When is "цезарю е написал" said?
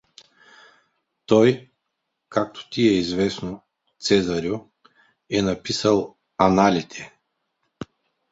3.99-6.15